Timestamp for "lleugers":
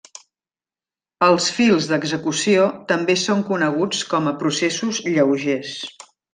5.13-5.79